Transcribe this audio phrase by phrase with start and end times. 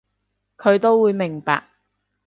[0.57, 1.69] 佢都會明白